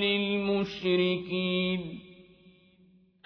لِّلْمُشْرِكِينَ 0.00 1.97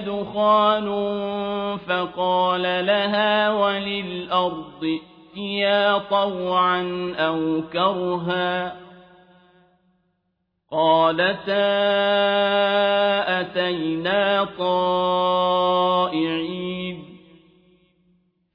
دخان 0.00 0.86
فقال 1.88 2.62
لها 2.62 3.50
وللأرض 3.50 4.98
ائتيا 5.36 5.98
طوعا 5.98 7.14
أو 7.18 7.60
كرها 7.72 8.76
قالتا 10.72 11.64
أتينا 13.40 14.48
طائعين 14.58 16.73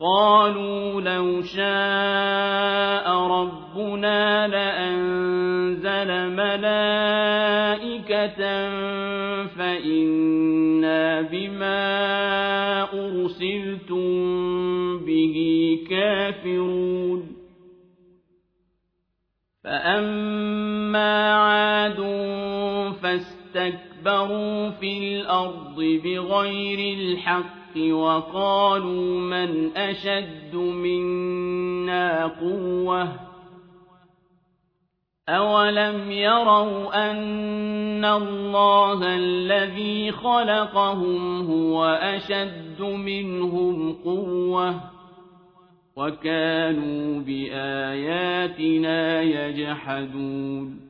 قالوا 0.00 1.00
لو 1.00 1.42
شاء 1.42 3.16
ربنا 3.16 4.48
لأنزل 4.48 6.34
ملائكة 6.34 6.58
فإنا 9.48 11.20
بما 11.22 11.82
أرسلتم 12.94 14.06
به 15.04 15.36
كافرون 15.90 17.36
فأما 19.64 21.34
عاد 21.34 22.00
فاستكبروا 23.02 24.70
في 24.70 24.98
الأرض 25.20 25.76
بغير 26.04 26.98
الحق 26.98 27.59
الْحَقِّ 27.76 27.94
وَقَالُوا 27.94 29.12
مَنْ 29.20 29.76
أَشَدُّ 29.76 30.54
مِنَّا 30.56 32.26
قُوَّةً 32.40 33.08
أَوَلَمْ 35.28 36.10
يَرَوْا 36.10 37.10
أَنَّ 37.10 38.04
اللَّهَ 38.04 38.98
الَّذِي 39.16 40.10
خَلَقَهُمْ 40.12 41.46
هُوَ 41.46 41.84
أَشَدُّ 41.86 42.80
مِنْهُمْ 42.82 43.92
قُوَّةً 44.04 44.90
وَكَانُوا 45.96 47.20
بِآيَاتِنَا 47.22 49.22
يَجْحَدُونَ 49.22 50.89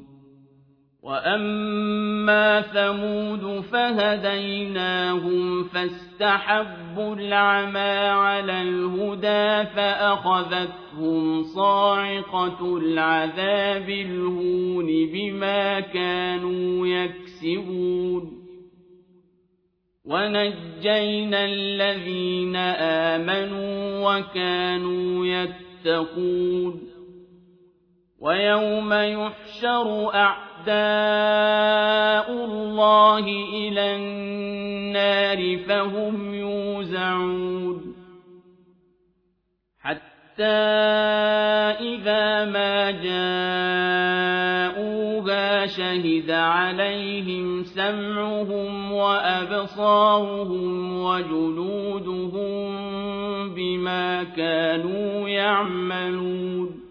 وأما 1.03 2.61
ثمود 2.61 3.59
فهديناهم 3.61 5.63
فاستحبوا 5.63 7.15
العمى 7.15 7.99
على 8.09 8.61
الهدى 8.61 9.69
فأخذتهم 9.75 11.43
صاعقة 11.43 12.77
العذاب 12.77 13.89
الهون 13.89 14.85
بما 15.13 15.79
كانوا 15.79 16.87
يكسبون 16.87 18.41
ونجينا 20.05 21.45
الذين 21.45 22.55
آمنوا 23.15 24.09
وكانوا 24.09 25.25
يتقون 25.25 26.81
ويوم 28.19 28.93
يحشر 28.93 30.13
أعلم 30.13 30.50
أَعْدَاءُ 30.69 32.45
اللَّهِ 32.45 33.25
إِلَى 33.53 33.95
النَّارِ 33.95 35.57
فَهُمْ 35.57 36.33
يُوزَعُونَ 36.33 37.81
حَتَّى 39.81 40.51
إِذَا 41.81 42.45
مَا 42.45 42.91
جَاءُوهَا 42.91 45.65
شَهِدَ 45.67 46.31
عَلَيْهِمْ 46.31 47.63
سَمْعُهُمْ 47.63 48.91
وَأَبْصَارُهُمْ 48.91 51.03
وَجُلُودُهُمْ 51.03 52.69
بِمَا 53.55 54.23
كَانُوا 54.23 55.29
يَعْمَلُونَ 55.29 56.90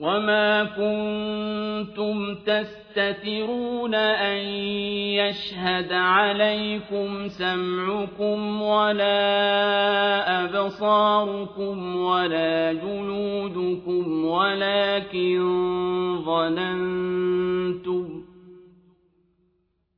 وما 0.00 0.64
كنتم 0.64 2.34
تستترون 2.34 3.94
أن 3.94 4.36
يشهد 5.16 5.92
عليكم 5.92 7.28
سمعكم 7.28 8.62
ولا 8.62 9.14
أبصاركم 10.44 11.96
ولا 11.96 12.72
جلودكم 12.72 14.24
ولكن 14.24 15.48
ظننتم 16.24 18.25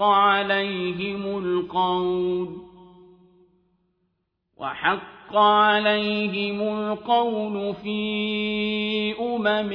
وحق 0.00 0.08
عليهم 0.08 1.22
القول 1.38 2.48
وحق 4.56 5.36
عليهم 5.36 6.58
القول 6.60 7.74
في 7.84 8.00
أمم 9.20 9.70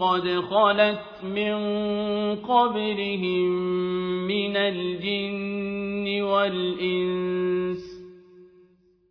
قد 0.00 0.24
خلت 0.40 1.04
من 1.24 1.54
قبلهم 2.48 3.48
من 4.26 4.56
الجن 4.56 6.22
والإنس 6.22 7.82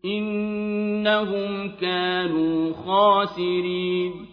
إنهم 0.06 1.70
كانوا 1.70 2.74
خاسرين 2.86 4.33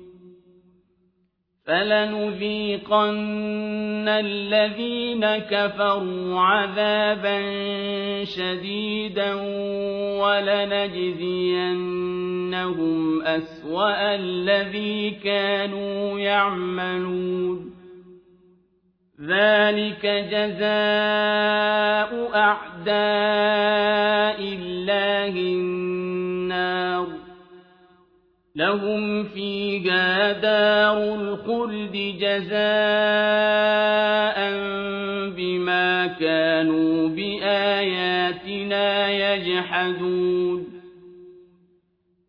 فلنذيقن 1.71 4.07
الذين 4.07 5.27
كفروا 5.37 6.39
عذابا 6.39 7.37
شديدا 8.23 9.33
ولنجزينهم 10.21 13.21
أسوأ 13.21 14.15
الذي 14.15 15.11
كانوا 15.23 16.19
يعملون 16.19 17.71
ذلك 19.21 20.05
جزاء 20.05 22.31
أعداء 22.35 24.41
الله 24.53 25.37
النار 25.39 27.07
لهم 28.55 29.23
فيها 29.23 30.31
دار 30.31 31.15
الخلد 31.15 31.91
جزاء 32.19 32.59
بما 35.37 36.07
كانوا 36.19 37.07
بآياتنا 37.09 39.09
يجحدون 39.11 40.80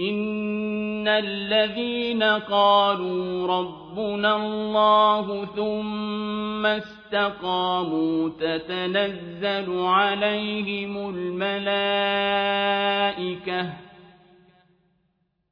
إِنَّ 0.00 1.08
الَّذِينَ 1.08 2.22
قَالُوا 2.22 3.46
رَبُّنَا 3.46 4.36
اللَّهُ 4.36 5.44
ثُمَّ 5.46 6.66
اسْتَقَامُوا 6.66 8.28
تَتَنَزَّلُ 8.40 9.78
عَلَيْهِمُ 9.84 10.96
الْمَلَائِكَةُ 11.14 13.72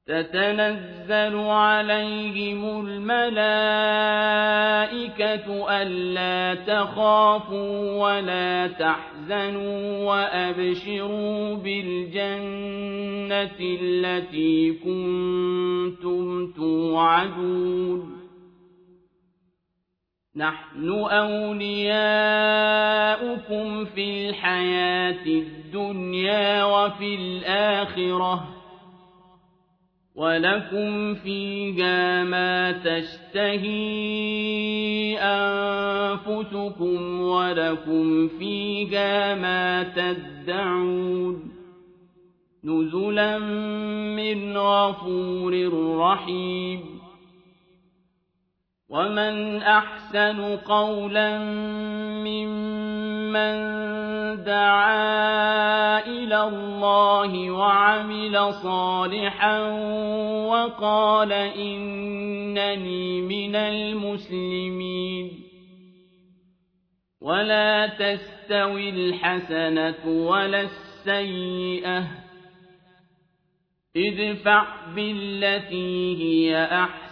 تتنزل 0.07 1.37
عليهم 1.39 2.87
الملائكة 2.89 3.23
ألا 5.83 6.55
تخافوا 6.65 7.99
ولا 8.05 8.67
تحزنوا 8.67 9.12
تَحْزَنُوا 9.29 10.05
وَأَبْشِرُوا 10.11 11.55
بِالْجَنَّةِ 11.55 12.17
الَّتِي 13.61 14.73
كُنتُمْ 14.85 16.53
تُوعَدُونَ 16.53 18.23
نحن 20.37 20.89
أولياؤكم 21.11 23.85
في 23.85 24.29
الحياة 24.29 25.27
الدنيا 25.27 26.65
وفي 26.65 27.15
الآخرة 27.15 28.62
ولكم 30.17 31.15
فيها 31.15 32.25
ما 32.25 32.73
تشتهي 32.73 35.19
أنفسكم 35.21 37.21
ولكم 37.21 38.29
فيها 38.29 39.35
ما 39.35 39.83
تدعون 39.83 41.53
نزلا 42.65 43.39
من 44.17 44.57
غفور 44.57 45.95
رحيم 45.99 46.81
ومن 48.89 49.57
أحسن 49.63 50.57
قولا 50.57 51.39
ممن 52.25 53.82
دعا 54.37 56.01
إلى 56.07 56.43
الله 56.43 57.51
وعمل 57.51 58.53
صالحا 58.63 59.61
وقال 60.47 61.33
إنني 61.33 63.21
من 63.21 63.57
المسلمين 63.57 65.31
ولا 67.21 67.87
تستوي 67.87 68.89
الحسنة 68.91 70.07
ولا 70.29 70.61
السيئة 70.61 72.05
ادفع 73.97 74.67
بالتي 74.97 76.17
هي 76.17 76.65
أحسن 76.65 77.12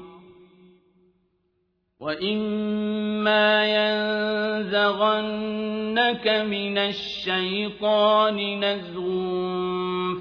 وَإِمَّا 2.01 3.49
يَنزَغَنَّكَ 3.65 6.27
مِنَ 6.27 6.75
الشَّيْطَانِ 6.77 8.35
نَزْغٌ 8.65 9.05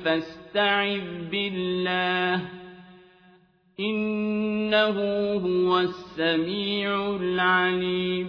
فَاسْتَعِذْ 0.05 1.09
بِاللَّهِ 1.31 2.37
ۚ 2.37 2.39
إِنَّهُ 3.81 4.97
هُوَ 5.33 5.73
السَّمِيعُ 5.81 7.17
الْعَلِيمُ 7.17 8.29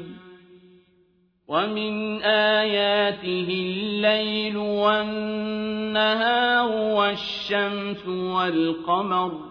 وَمِنْ 1.48 2.22
آيَاتِهِ 2.24 3.48
اللَّيْلُ 3.52 4.58
وَالنَّهَارُ 4.58 6.96
وَالشَّمْسُ 6.96 8.08
وَالْقَمَرُ 8.08 9.51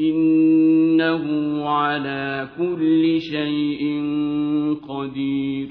إِنَّهُ 0.00 1.24
عَلَى 1.68 2.48
كُلِّ 2.58 3.20
شَيْءٍ 3.20 3.82
قَدِيرٌ 4.88 5.68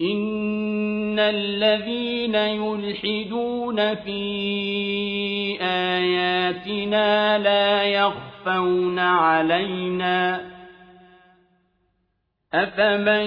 إِنَّ 0.00 1.18
الَّذِينَ 1.18 2.34
يُلْحِدُونَ 2.34 3.94
فِي 3.94 4.20
آيَاتِنَا 5.62 7.38
لَا 7.38 7.84
يَخْفَوْنَ 7.84 8.98
عَلَيْنَا 8.98 10.40
أَفَمَن 12.54 13.26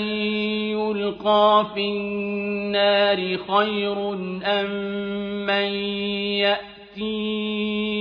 يُلْقَىٰ 0.77 1.65
فِي 1.75 1.81
النَّارِ 1.87 3.37
خَيْرٌ 3.37 4.13
أَم 4.43 4.69
مَّن 5.47 5.69
يَأْتِي 6.43 8.00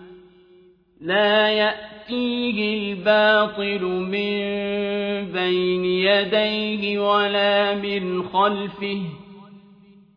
لَا 1.01 1.49
يَأْتِيهِ 1.49 2.57
الْبَاطِلُ 2.91 3.81
مِن 3.85 4.33
بَيْنِ 5.33 5.85
يَدَيْهِ 5.85 6.99
وَلَا 6.99 7.75
مِنْ 7.75 8.23
خَلْفِهِ 8.23 9.01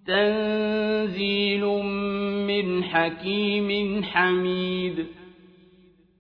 تَنزِيلٌ 0.07 1.65
مِّنْ 2.47 2.85
حَكِيمٍ 2.85 4.03
حَمِيدٍ 4.03 5.07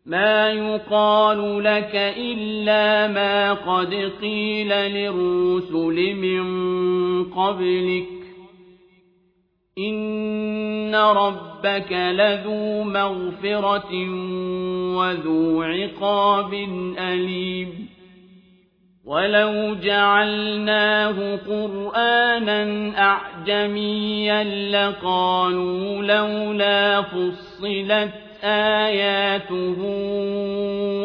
مَا 0.06 0.50
يُقَالُ 0.50 1.64
لَكَ 1.64 1.92
إِلَّا 2.16 3.08
مَا 3.12 3.52
قَدْ 3.52 3.94
قِيلَ 4.22 4.68
لِلرُّسُلِ 4.68 6.14
مِن 6.16 6.42
قَبْلِكَ 7.24 8.23
إن 9.78 10.94
ربك 10.94 11.92
لذو 11.92 12.82
مغفرة 12.82 13.90
وذو 14.96 15.62
عقاب 15.62 16.52
أليم 16.98 17.88
ولو 19.04 19.74
جعلناه 19.74 21.36
قرآنا 21.36 22.62
أعجميا 22.98 24.44
لقالوا 24.72 25.94
لولا 26.02 27.02
فصلت 27.02 28.12
آياته 28.44 29.76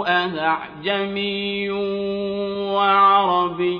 أعجمي 0.07 1.69
وعربي 2.75 3.79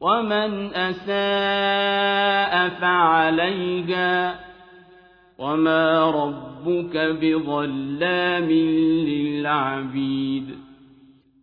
وَمَنْ 0.00 0.74
أَسَاءَ 0.74 2.68
فَعَلَيْهَا 2.80 4.32
ۖ 4.34 4.38
وَمَا 5.38 6.10
رَبُّكَ 6.10 6.96
بِظَلَّامٍ 6.96 8.44
لِّلْعَبِيدِ 9.08 10.58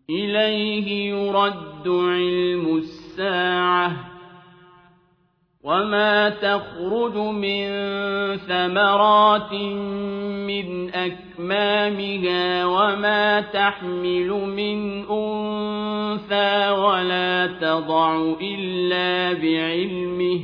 إِلَيْهِ 0.09 1.09
يُرَدُّ 1.09 1.87
عِلْمُ 1.87 2.77
السَّاعَةِ 2.77 4.12
وما 5.63 6.29
تخرج 6.29 7.17
من 7.17 7.65
ثمرات 8.37 9.53
من 10.47 10.89
أكمامها 10.95 12.65
وما 12.65 13.41
تحمل 13.41 14.29
من 14.29 15.03
أنثى 15.11 16.69
ولا 16.69 17.47
تضع 17.61 18.33
إلا 18.41 19.33
بعلمه 19.33 20.39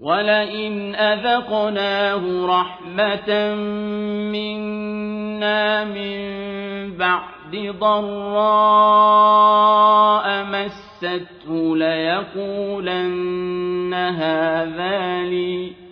ولئن 0.01 0.95
أذقناه 0.95 2.45
رحمة 2.45 3.53
منا 4.31 5.83
من 5.83 6.17
بعد 6.97 7.73
ضراء 7.79 10.45
مسته 10.45 11.75
ليقولن 11.77 13.93
هذا 13.93 15.23
لي 15.29 15.86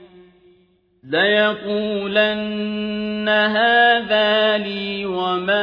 لَيَقُولَنَّ 1.09 3.29
هَٰذَا 3.29 4.57
لِي 4.57 5.05
وَمَا 5.05 5.61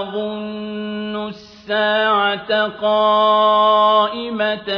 أَظُنُّ 0.00 1.26
السَّاعَةَ 1.28 2.66
قَائِمَةً 2.68 4.70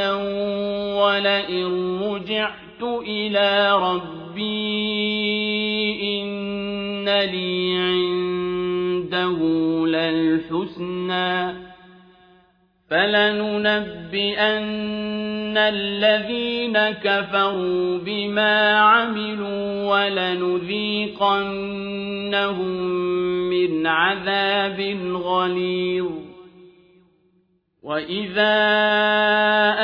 وَلَئِن 1.03 1.65
رُّجِعْتُ 2.03 2.81
إِلَىٰ 3.07 3.71
رَبِّي 3.73 4.91
إِنَّ 6.23 7.05
لِي 7.05 7.77
عِندَهُ 7.83 9.43
لَلْحُسْنَىٰ 9.87 11.53
ۚ 11.53 11.55
فَلَنُنَبِّئَنَّ 12.89 15.36
لَنُذِيقَنَّ 15.57 15.57
الَّذِينَ 15.57 16.73
كَفَرُوا 16.91 17.99
بِمَا 18.05 18.79
عَمِلُوا 18.79 19.85
وَلَنُذِيقَنَّهُم 19.89 22.81
مِّنْ 23.49 23.87
عَذَابٍ 23.87 24.97
غَلِيظٍ 25.13 26.11
وَإِذَا 27.83 28.55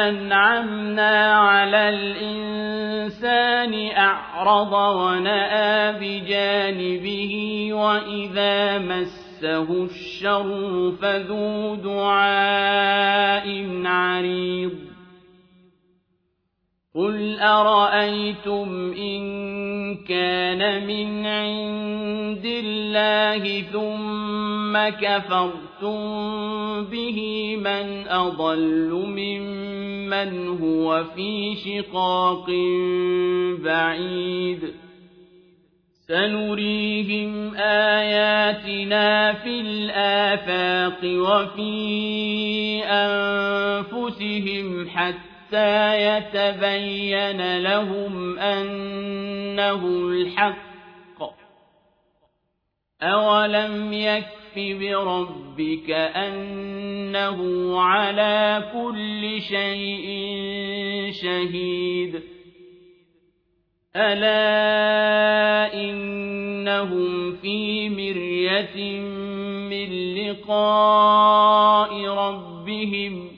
أَنْعَمْنَا 0.09 1.33
عَلَى 1.33 1.89
الْإِنسَانِ 1.89 3.91
أَعْرَضَ 3.97 4.73
وَنَأَىٰ 4.97 5.93
بِجَانِبِهِ 5.99 7.33
وَإِذَا 7.73 8.77
مَسَّهُ 8.77 9.23
مَسَّهُ 9.43 9.83
الشَّرُّ 9.83 10.91
فَذُو 11.01 11.75
دُعَاءٍ 11.75 13.45
عَرِيضٍ 13.86 14.92
قل 16.95 17.39
أرأيتم 17.39 18.93
إن 18.97 19.23
كان 19.95 20.88
من 20.88 21.25
عند 21.25 22.45
الله 22.65 23.62
ثم 23.73 24.77
كفرتم 25.01 25.99
به 26.86 27.19
من 27.58 28.08
أضل 28.08 28.89
ممن 29.08 30.47
هو 30.60 31.03
في 31.15 31.56
شقاق 31.65 32.45
بعيد 33.63 34.60
سنريهم 36.08 37.56
آياتنا 37.56 39.34
في 39.34 39.62
الآفاق 39.62 40.99
وفي 41.03 42.84
أنفسهم 42.86 44.88
حتى 44.89 45.17
حَتَّى 45.47 46.03
يَتَبَيَّنَ 46.03 47.58
لَهُمْ 47.63 48.39
أَنَّهُ 48.39 49.86
الْحَقُّ 49.86 51.36
أَوَلَمْ 53.01 53.93
يَكْفِ 53.93 54.53
بِرَبِّكَ 54.56 55.89
أَنَّهُ 55.91 57.39
عَلَى 57.82 58.69
كُلِّ 58.73 59.41
شَيْءٍ 59.41 60.08
شَهِيدٌ 61.21 62.21
أَلَا 63.95 64.34
إِنَّهُمْ 65.73 67.36
فِي 67.41 67.89
مِرْيَةٍ 67.89 68.77
مِّن 69.69 69.89
لِّقَاءِ 70.15 71.91
رَبِّهِمْ 72.08 73.32